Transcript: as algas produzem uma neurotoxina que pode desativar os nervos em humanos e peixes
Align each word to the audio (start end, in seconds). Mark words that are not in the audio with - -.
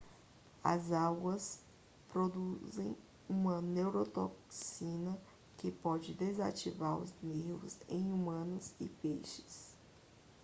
as 0.63 0.91
algas 0.91 1.61
produzem 2.09 2.97
uma 3.29 3.61
neurotoxina 3.61 5.15
que 5.57 5.69
pode 5.69 6.15
desativar 6.15 6.97
os 6.97 7.13
nervos 7.21 7.77
em 7.87 8.11
humanos 8.11 8.73
e 8.79 8.89
peixes 8.89 9.75